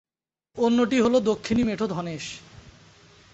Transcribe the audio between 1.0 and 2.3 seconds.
হল দক্ষিণী মেঠো ধনেশ।